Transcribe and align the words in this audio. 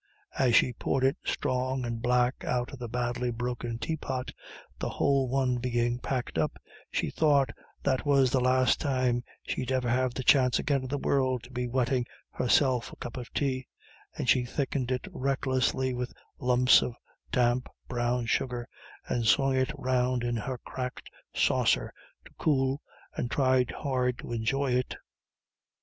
As 0.39 0.55
she 0.55 0.73
poured 0.73 1.03
it 1.03 1.17
strong 1.23 1.85
and 1.85 2.01
black 2.01 2.43
out 2.43 2.73
of 2.73 2.79
the 2.79 2.87
badly 2.89 3.29
broken 3.29 3.77
teapot, 3.77 4.31
the 4.79 4.89
whole 4.89 5.29
one 5.29 5.57
being 5.57 5.99
packed 5.99 6.39
up, 6.39 6.57
she 6.89 7.11
thought 7.11 7.51
that 7.83 8.03
was 8.03 8.31
the 8.31 8.39
last 8.41 8.79
time 8.81 9.23
she'd 9.43 9.71
ever 9.71 9.87
have 9.87 10.15
the 10.15 10.23
chance 10.23 10.57
again 10.57 10.81
in 10.81 10.87
this 10.87 10.97
world 11.01 11.43
to 11.43 11.51
be 11.51 11.67
wetting 11.67 12.07
herself 12.31 12.91
a 12.91 12.95
cup 12.95 13.15
of 13.15 13.31
tea, 13.35 13.67
and 14.17 14.27
she 14.27 14.43
thickened 14.43 14.89
it 14.89 15.05
recklessly 15.11 15.93
with 15.93 16.13
lumps 16.39 16.81
of 16.81 16.95
damp 17.31 17.69
brown 17.87 18.25
sugar, 18.25 18.67
and 19.07 19.27
swung 19.27 19.55
it 19.55 19.71
round 19.77 20.23
in 20.23 20.35
her 20.35 20.57
cracked 20.65 21.11
saucer 21.35 21.93
to 22.25 22.31
cool, 22.39 22.81
and 23.15 23.29
tried 23.29 23.69
hard 23.69 24.17
to 24.17 24.31
enjoy 24.33 24.71
it. 24.71 24.95